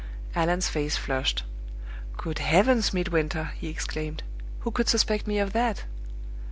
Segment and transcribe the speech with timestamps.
[0.33, 1.43] Allan's face flushed.
[2.17, 4.23] "Good heavens, Midwinter," he exclaimed,
[4.61, 5.83] "who could suspect me of that?"